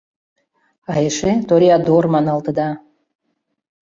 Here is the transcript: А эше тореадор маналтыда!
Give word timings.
А 0.91 0.93
эше 1.07 1.31
тореадор 1.47 2.03
маналтыда! 2.13 2.69